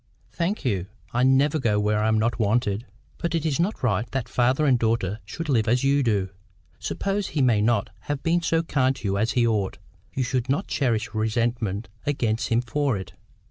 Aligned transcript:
"Thank 0.31 0.65
you. 0.65 0.87
I 1.13 1.21
never 1.21 1.59
go 1.59 1.79
where 1.79 1.99
I 1.99 2.07
am 2.07 2.17
not 2.17 2.39
wanted." 2.39 2.87
"But 3.19 3.35
it 3.35 3.45
is 3.45 3.59
not 3.59 3.83
right 3.83 4.09
that 4.13 4.27
father 4.27 4.65
and 4.65 4.79
daughter 4.79 5.19
should 5.25 5.47
live 5.47 5.67
as 5.67 5.83
you 5.83 6.01
do. 6.01 6.29
Suppose 6.79 7.27
he 7.27 7.41
may 7.43 7.61
not 7.61 7.91
have 7.99 8.23
been 8.23 8.41
so 8.41 8.63
kind 8.63 8.95
to 8.95 9.07
you 9.07 9.19
as 9.19 9.33
he 9.33 9.45
ought, 9.45 9.77
you 10.11 10.23
should 10.23 10.49
not 10.49 10.65
cherish 10.65 11.13
resentment 11.13 11.87
against 12.07 12.47
him 12.47 12.61
for 12.63 12.97
it. 12.97 13.13